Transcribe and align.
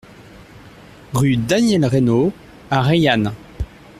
Rue 1.13 1.37
Daniel 1.37 1.85
Reynaud 1.85 2.33
à 2.71 2.81
Reillanne 2.81 3.31